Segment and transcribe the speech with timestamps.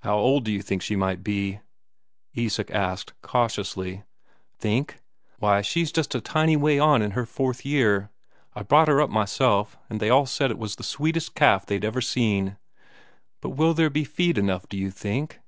[0.00, 1.60] "How old d'you think she might be?"
[2.36, 2.70] asked
[3.14, 4.04] Isak cautiously.
[4.58, 5.00] "Think?
[5.38, 8.10] Why, she's just exactly a tiny way on in her fourth year.
[8.52, 11.86] I brought her up myself, and they all said it was the sweetest calf they'd
[11.86, 12.58] ever seen.
[13.40, 15.40] But will there be feed enough here d'you think?"